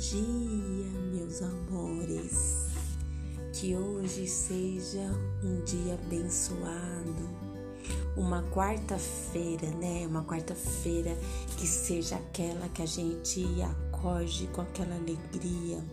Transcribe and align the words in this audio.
dia, 0.00 0.90
meus 1.12 1.42
amores. 1.42 2.70
Que 3.52 3.76
hoje 3.76 4.26
seja 4.26 5.12
um 5.44 5.62
dia 5.62 5.94
abençoado. 5.94 7.28
Uma 8.16 8.42
quarta-feira, 8.44 9.68
né? 9.72 10.06
Uma 10.06 10.24
quarta-feira 10.24 11.14
que 11.58 11.66
seja 11.66 12.16
aquela 12.16 12.66
que 12.70 12.80
a 12.80 12.86
gente 12.86 13.44
acorde 13.62 14.46
com 14.54 14.62
aquela 14.62 14.94
alegria, 14.96 15.84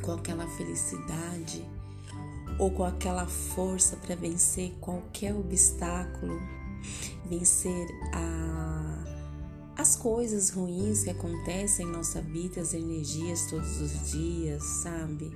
com 0.00 0.12
aquela 0.12 0.46
felicidade 0.56 1.68
ou 2.56 2.70
com 2.70 2.84
aquela 2.84 3.26
força 3.26 3.96
para 3.96 4.14
vencer 4.14 4.72
qualquer 4.80 5.34
obstáculo, 5.34 6.38
vencer 7.28 7.88
a 8.14 9.19
as 9.80 9.96
coisas 9.96 10.50
ruins 10.50 11.04
que 11.04 11.10
acontecem 11.10 11.86
em 11.86 11.90
nossa 11.90 12.20
vida, 12.20 12.60
as 12.60 12.74
energias 12.74 13.46
todos 13.46 13.80
os 13.80 14.10
dias, 14.10 14.62
sabe? 14.62 15.32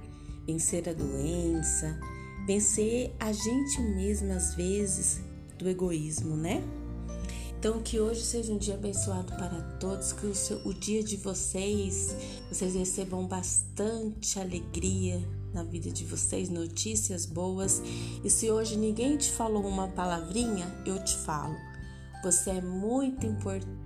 Vencer 0.46 0.86
a 0.86 0.92
doença, 0.92 1.98
vencer 2.46 3.14
a 3.18 3.32
gente 3.32 3.80
mesma 3.80 4.34
às 4.34 4.54
vezes 4.54 5.18
do 5.58 5.66
egoísmo, 5.66 6.36
né? 6.36 6.62
Então 7.58 7.80
que 7.80 7.98
hoje 7.98 8.20
seja 8.20 8.52
um 8.52 8.58
dia 8.58 8.74
abençoado 8.74 9.32
para 9.32 9.62
todos, 9.80 10.12
que 10.12 10.26
o, 10.26 10.34
seu, 10.34 10.58
o 10.66 10.74
dia 10.74 11.02
de 11.02 11.16
vocês, 11.16 12.14
vocês 12.52 12.74
recebam 12.74 13.26
bastante 13.26 14.38
alegria 14.38 15.26
na 15.54 15.62
vida 15.62 15.90
de 15.90 16.04
vocês, 16.04 16.50
notícias 16.50 17.24
boas. 17.24 17.80
E 18.22 18.28
se 18.28 18.50
hoje 18.50 18.76
ninguém 18.76 19.16
te 19.16 19.30
falou 19.32 19.66
uma 19.66 19.88
palavrinha, 19.88 20.66
eu 20.84 21.02
te 21.02 21.16
falo. 21.16 21.56
Você 22.22 22.50
é 22.50 22.60
muito 22.60 23.24
importante 23.24 23.83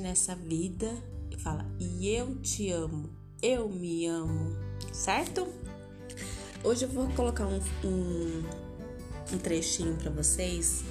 nessa 0.00 0.34
vida. 0.34 0.90
E 1.30 1.36
fala, 1.36 1.64
e 1.78 2.08
eu 2.08 2.36
te 2.36 2.70
amo, 2.70 3.10
eu 3.42 3.68
me 3.68 4.06
amo, 4.06 4.56
certo? 4.92 5.46
Hoje 6.64 6.84
eu 6.84 6.88
vou 6.88 7.08
colocar 7.10 7.46
um, 7.46 7.60
um, 7.84 8.42
um 9.32 9.38
trechinho 9.38 9.96
para 9.96 10.10
vocês 10.10 10.82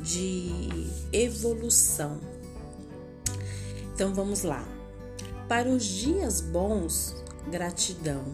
de 0.00 0.88
evolução. 1.12 2.20
Então 3.94 4.14
vamos 4.14 4.42
lá. 4.42 4.66
Para 5.48 5.68
os 5.68 5.84
dias 5.84 6.40
bons, 6.40 7.14
gratidão. 7.50 8.24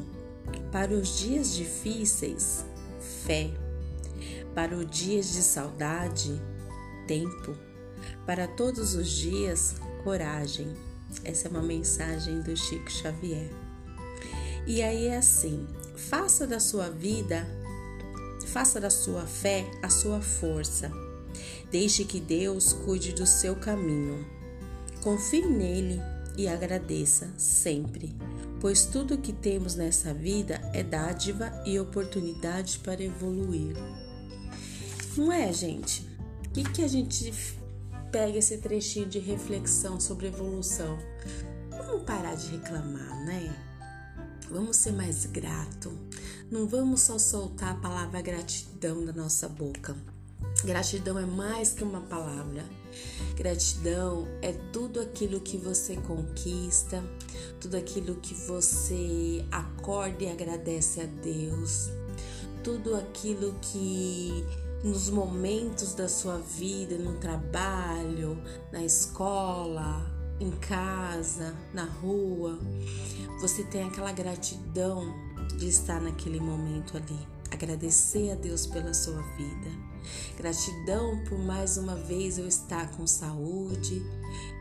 Para 0.71 0.93
os 0.93 1.19
dias 1.19 1.55
difíceis, 1.55 2.65
fé. 3.25 3.51
Para 4.55 4.77
os 4.77 4.87
dias 4.91 5.33
de 5.33 5.43
saudade, 5.43 6.41
tempo. 7.07 7.72
Para 8.27 8.47
todos 8.47 8.95
os 8.95 9.09
dias, 9.11 9.75
coragem. 10.05 10.73
Essa 11.25 11.49
é 11.49 11.51
uma 11.51 11.63
mensagem 11.63 12.41
do 12.41 12.57
Chico 12.57 12.91
Xavier. 12.91 13.51
E 14.67 14.83
aí 14.83 15.07
é 15.07 15.17
assim: 15.17 15.67
faça 15.97 16.47
da 16.47 16.61
sua 16.61 16.89
vida, 16.89 17.47
faça 18.47 18.81
da 18.81 18.91
sua 18.91 19.27
fé 19.27 19.69
a 19.83 19.89
sua 19.89 20.21
força. 20.21 20.91
Deixe 21.71 22.05
que 22.05 22.21
Deus 22.21 22.73
cuide 22.73 23.13
do 23.13 23.27
seu 23.27 23.57
caminho. 23.57 24.25
Confie 25.03 25.47
nele 25.47 26.01
e 26.37 26.47
agradeça 26.47 27.29
sempre, 27.37 28.15
pois 28.61 28.87
tudo 28.87 29.19
que 29.19 29.33
temos 29.33 29.75
nessa 29.75 30.15
vida 30.15 30.61
é 30.73 30.83
dádiva 30.83 31.53
e 31.67 31.79
oportunidade 31.79 32.79
para 32.79 33.03
evoluir. 33.03 33.75
Não 35.17 35.33
é, 35.33 35.53
gente? 35.53 36.13
que, 36.53 36.63
que 36.65 36.83
a 36.83 36.89
gente 36.89 37.33
pega 38.13 38.39
esse 38.39 38.59
trechinho 38.59 39.07
de 39.07 39.19
reflexão 39.19 39.99
sobre 39.99 40.27
evolução? 40.27 40.99
Vamos 41.71 42.03
parar 42.03 42.35
de 42.35 42.51
reclamar, 42.51 43.25
né? 43.25 43.57
Vamos 44.51 44.77
ser 44.77 44.93
mais 44.93 45.25
grato. 45.25 45.91
Não 46.51 46.69
vamos 46.69 47.01
só 47.01 47.19
soltar 47.19 47.73
a 47.73 47.81
palavra 47.81 48.21
gratidão 48.21 49.03
da 49.03 49.15
nossa 49.15 49.49
boca. 49.49 49.97
Gratidão 50.63 51.19
é 51.19 51.25
mais 51.25 51.73
que 51.73 51.83
uma 51.83 52.03
palavra. 52.03 52.63
Gratidão 53.35 54.29
é 54.43 54.53
tudo 54.71 55.01
aquilo 55.01 55.41
que 55.41 55.57
você 55.57 55.97
conquista, 55.97 57.03
tudo 57.59 57.79
aquilo 57.79 58.17
que 58.17 58.35
você 58.35 59.43
acorda 59.51 60.25
e 60.25 60.31
agradece 60.31 61.01
a 61.01 61.07
Deus, 61.07 61.89
tudo 62.63 62.97
aquilo 62.97 63.55
que 63.61 64.45
nos 64.85 65.11
momentos 65.11 65.95
da 65.95 66.09
sua 66.09 66.39
vida, 66.39 66.97
no 66.97 67.19
trabalho, 67.19 68.41
na 68.73 68.85
escola, 68.85 70.05
em 70.41 70.51
casa, 70.51 71.55
na 71.73 71.85
rua, 71.85 72.59
você 73.41 73.63
tem 73.65 73.85
aquela 73.85 74.13
gratidão 74.13 75.15
de 75.59 75.69
estar 75.69 76.01
naquele 76.01 76.41
momento 76.41 76.97
ali. 76.97 77.29
Agradecer 77.51 78.31
a 78.31 78.35
Deus 78.35 78.67
pela 78.67 78.95
sua 78.95 79.23
vida. 79.37 79.71
Gratidão 80.37 81.23
por 81.29 81.39
mais 81.39 81.77
uma 81.77 81.95
vez 81.95 82.39
eu 82.39 82.49
estar 82.49 82.91
com 82.93 83.07
saúde, 83.07 84.03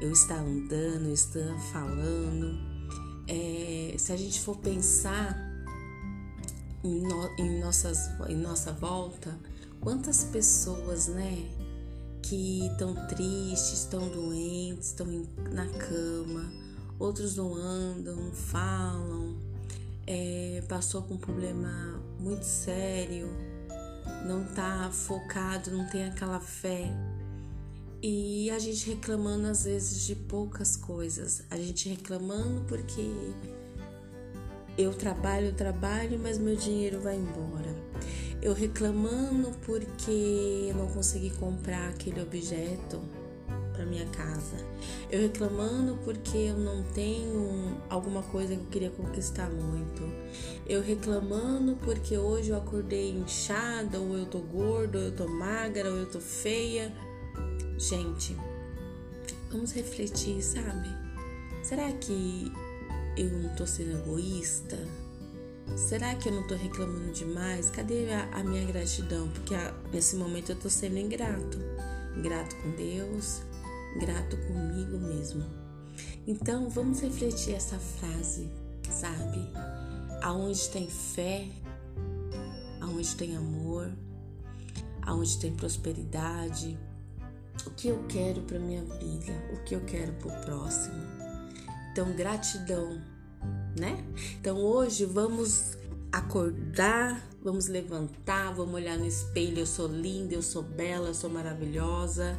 eu 0.01 0.11
estar 0.11 0.40
andando, 0.40 1.06
eu 1.07 1.13
estar 1.13 1.57
falando. 1.72 2.59
É, 3.28 3.95
se 3.97 4.11
a 4.11 4.17
gente 4.17 4.40
for 4.41 4.57
pensar 4.57 5.50
em, 6.83 7.01
no, 7.01 7.29
em, 7.37 7.59
nossas, 7.59 8.09
em 8.29 8.35
nossa 8.35 8.71
volta, 8.71 9.37
Quantas 9.81 10.23
pessoas, 10.25 11.07
né, 11.07 11.43
que 12.21 12.67
estão 12.67 12.93
tristes, 13.07 13.79
estão 13.79 14.07
doentes, 14.09 14.89
estão 14.89 15.07
na 15.51 15.65
cama, 15.65 16.53
outros 16.99 17.35
não 17.35 17.55
andam, 17.55 18.15
não 18.15 18.31
falam, 18.31 19.35
é, 20.05 20.63
passou 20.69 21.01
por 21.01 21.15
um 21.15 21.17
problema 21.17 21.99
muito 22.19 22.43
sério, 22.43 23.27
não 24.27 24.45
tá 24.53 24.91
focado, 24.93 25.71
não 25.71 25.89
tem 25.89 26.05
aquela 26.05 26.39
fé. 26.39 26.93
E 28.03 28.51
a 28.51 28.59
gente 28.59 28.87
reclamando 28.87 29.47
às 29.47 29.63
vezes 29.63 30.05
de 30.05 30.13
poucas 30.13 30.75
coisas, 30.75 31.41
a 31.49 31.57
gente 31.57 31.89
reclamando 31.89 32.61
porque 32.67 33.01
eu 34.77 34.93
trabalho, 34.93 35.53
trabalho, 35.53 36.19
mas 36.21 36.37
meu 36.37 36.55
dinheiro 36.55 36.99
vai 36.99 37.15
embora 37.15 37.91
eu 38.41 38.53
reclamando 38.53 39.51
porque 39.63 40.67
eu 40.69 40.75
não 40.75 40.87
consegui 40.87 41.29
comprar 41.29 41.89
aquele 41.89 42.21
objeto 42.21 42.99
para 43.71 43.85
minha 43.85 44.05
casa. 44.07 44.57
Eu 45.11 45.21
reclamando 45.21 45.95
porque 46.03 46.37
eu 46.37 46.57
não 46.57 46.81
tenho 46.91 47.77
alguma 47.87 48.23
coisa 48.23 48.55
que 48.55 48.61
eu 48.61 48.67
queria 48.67 48.89
conquistar 48.89 49.49
muito. 49.49 50.01
Eu 50.65 50.81
reclamando 50.81 51.75
porque 51.83 52.17
hoje 52.17 52.49
eu 52.49 52.57
acordei 52.57 53.11
inchada, 53.11 53.99
ou 53.99 54.17
eu 54.17 54.25
tô 54.25 54.39
gorda, 54.39 54.97
ou 54.97 55.03
eu 55.05 55.15
tô 55.15 55.27
magra, 55.27 55.91
ou 55.91 55.97
eu 55.97 56.09
tô 56.09 56.19
feia. 56.19 56.91
Gente, 57.77 58.35
vamos 59.51 59.71
refletir, 59.71 60.41
sabe? 60.41 60.89
Será 61.63 61.91
que 61.91 62.51
eu 63.17 63.29
não 63.29 63.55
tô 63.55 63.66
sendo 63.66 63.97
egoísta? 63.97 64.77
Será 65.75 66.16
que 66.16 66.29
eu 66.29 66.33
não 66.33 66.45
tô 66.47 66.55
reclamando 66.55 67.11
demais? 67.11 67.69
Cadê 67.69 68.11
a, 68.11 68.39
a 68.39 68.44
minha 68.44 68.66
gratidão? 68.66 69.29
Porque 69.29 69.55
a, 69.55 69.73
nesse 69.91 70.16
momento 70.16 70.51
eu 70.51 70.55
tô 70.55 70.69
sendo 70.69 70.97
ingrato. 70.97 71.57
Ingrato 72.17 72.55
com 72.57 72.72
Deus, 72.72 73.41
grato 73.99 74.38
comigo 74.47 74.97
mesmo. 74.97 75.44
Então 76.27 76.69
vamos 76.69 76.99
refletir 77.01 77.53
essa 77.55 77.77
frase, 77.77 78.49
sabe? 78.89 79.39
Aonde 80.22 80.69
tem 80.69 80.89
fé, 80.89 81.47
aonde 82.81 83.16
tem 83.16 83.35
amor, 83.35 83.91
aonde 85.01 85.39
tem 85.39 85.53
prosperidade, 85.55 86.78
o 87.66 87.72
que 87.72 87.88
eu 87.88 88.03
quero 88.07 88.41
para 88.41 88.59
minha 88.59 88.84
vida, 88.84 89.34
o 89.53 89.63
que 89.63 89.75
eu 89.75 89.81
quero 89.81 90.13
para 90.13 90.28
o 90.28 90.41
próximo. 90.46 91.30
Então, 91.91 92.11
gratidão 92.14 93.02
né? 93.78 94.03
Então 94.40 94.58
hoje 94.58 95.05
vamos 95.05 95.78
acordar, 96.11 97.22
vamos 97.41 97.67
levantar, 97.67 98.53
vamos 98.53 98.76
olhar 98.76 98.97
no 98.97 99.05
espelho. 99.05 99.59
Eu 99.59 99.66
sou 99.66 99.88
linda, 99.88 100.34
eu 100.34 100.41
sou 100.41 100.61
bela, 100.61 101.09
eu 101.09 101.14
sou 101.14 101.29
maravilhosa. 101.29 102.38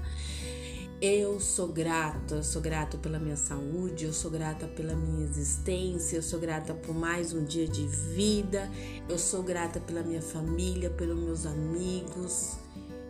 Eu 1.01 1.41
sou 1.41 1.67
grata, 1.67 2.37
eu 2.37 2.45
sou 2.45 2.63
grata 2.63 2.97
pela 2.97 3.19
minha 3.19 3.37
saúde, 3.37 4.05
eu 4.05 4.13
sou 4.13 4.31
grata 4.31 4.69
pela 4.69 4.95
minha 4.95 5.25
existência, 5.25 6.15
eu 6.15 6.23
sou 6.23 6.39
grata 6.39 6.75
por 6.75 6.95
mais 6.95 7.33
um 7.33 7.45
dia 7.45 7.67
de 7.67 7.85
vida, 7.89 8.71
eu 9.09 9.19
sou 9.19 9.43
grata 9.43 9.81
pela 9.81 10.01
minha 10.05 10.23
família, 10.23 10.91
pelos 10.91 11.19
meus 11.19 11.45
amigos. 11.45 12.57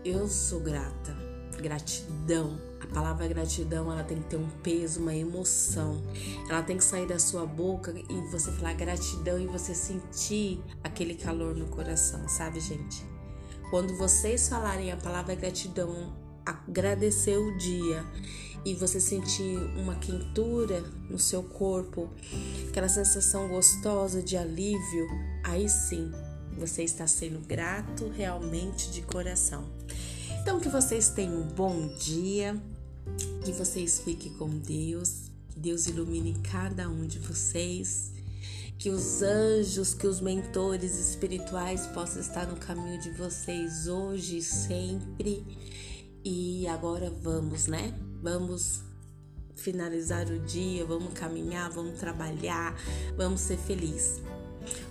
Eu 0.03 0.27
sou 0.27 0.61
grata. 0.61 1.15
Gratidão 1.61 2.72
a 2.93 2.95
palavra 2.95 3.27
gratidão, 3.27 3.91
ela 3.91 4.05
tem 4.05 4.19
que 4.19 4.29
ter 4.29 4.37
um 4.37 4.49
peso, 4.63 5.01
uma 5.01 5.15
emoção. 5.15 6.03
Ela 6.49 6.63
tem 6.63 6.77
que 6.77 6.85
sair 6.85 7.07
da 7.07 7.19
sua 7.19 7.47
boca 7.47 7.91
e 7.97 8.31
você 8.31 8.53
falar 8.53 8.75
gratidão 8.75 9.41
e 9.41 9.47
você 9.47 9.75
sentir 9.75 10.63
aquele 10.85 11.15
calor 11.15 11.57
no 11.57 11.67
coração, 11.69 12.29
sabe, 12.29 12.61
gente? 12.61 13.03
Quando 13.71 13.97
vocês 13.97 14.47
falarem 14.47 14.93
a 14.93 14.97
palavra 14.99 15.35
gratidão, 15.35 16.15
agradecer 16.45 17.39
o 17.39 17.57
dia 17.57 18.05
e 18.63 18.75
você 18.75 19.01
sentir 19.01 19.57
uma 19.79 19.95
quentura 19.95 20.83
no 21.09 21.19
seu 21.19 21.43
corpo, 21.43 22.11
aquela 22.69 22.91
sensação 22.91 23.49
gostosa 23.49 24.23
de 24.23 24.37
alívio, 24.37 25.09
aí 25.43 25.67
sim 25.67 26.13
você 26.59 26.83
está 26.83 27.07
sendo 27.07 27.41
grato 27.41 28.09
realmente 28.11 28.91
de 28.91 29.01
coração. 29.01 29.65
Então, 30.43 30.61
que 30.61 30.69
vocês 30.69 31.09
tenham 31.09 31.41
um 31.41 31.47
bom 31.47 31.89
dia, 31.95 32.61
que 33.43 33.51
vocês 33.53 34.01
fiquem 34.01 34.33
com 34.35 34.49
Deus, 34.49 35.31
que 35.51 35.59
Deus 35.59 35.87
ilumine 35.89 36.35
cada 36.45 36.89
um 36.89 37.07
de 37.07 37.19
vocês, 37.19 38.13
que 38.79 38.89
os 38.89 39.21
anjos, 39.21 39.95
que 39.95 40.07
os 40.07 40.21
mentores 40.21 40.97
espirituais 40.99 41.87
possam 41.89 42.21
estar 42.21 42.47
no 42.47 42.57
caminho 42.57 43.01
de 43.01 43.11
vocês 43.11 43.89
hoje 43.89 44.39
e 44.39 44.43
sempre. 44.43 45.45
E 46.25 46.69
agora 46.69 47.11
vamos, 47.11 47.67
né? 47.67 47.93
Vamos 48.23 48.83
finalizar 49.57 50.29
o 50.29 50.39
dia, 50.39 50.85
vamos 50.85 51.13
caminhar, 51.13 51.69
vamos 51.71 51.99
trabalhar, 51.99 52.77
vamos 53.17 53.41
ser 53.41 53.59
felizes. 53.59 54.23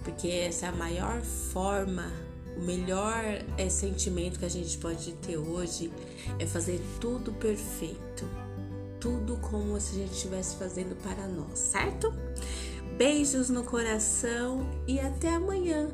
Porque 0.03 0.27
essa 0.27 0.65
é 0.65 0.69
a 0.69 0.73
maior 0.73 1.21
forma 1.21 2.11
o 2.61 2.63
melhor 2.63 3.23
é, 3.57 3.69
sentimento 3.69 4.37
que 4.37 4.45
a 4.45 4.49
gente 4.49 4.77
pode 4.77 5.13
ter 5.13 5.35
hoje 5.37 5.91
é 6.37 6.45
fazer 6.45 6.79
tudo 6.99 7.33
perfeito, 7.33 8.29
tudo 8.99 9.35
como 9.37 9.79
se 9.81 9.95
a 9.95 9.99
gente 9.99 10.13
estivesse 10.13 10.55
fazendo 10.57 10.95
para 11.01 11.27
nós, 11.27 11.57
certo? 11.57 12.13
Beijos 12.97 13.49
no 13.49 13.63
coração 13.63 14.69
e 14.87 14.99
até 14.99 15.29
amanhã. 15.29 15.89